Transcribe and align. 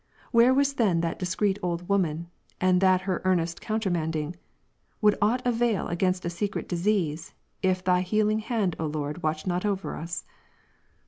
Where 0.31 0.51
was 0.51 0.73
then 0.73 1.01
that 1.01 1.19
discreet 1.19 1.59
old 1.61 1.87
woman, 1.87 2.31
and 2.59 2.81
that 2.81 3.01
her 3.01 3.21
earnest 3.23 3.61
countermanding? 3.61 4.35
Would 4.99 5.15
aught 5.21 5.43
avail 5.45 5.89
againstasecret 5.89 6.67
disease, 6.67 7.35
if 7.61 7.83
Thy 7.83 8.01
healing 8.01 8.39
hand, 8.39 8.75
O 8.79 8.87
Lord, 8.87 9.21
watched 9.21 9.45
not 9.45 9.63
over 9.63 9.95
us 9.95 10.25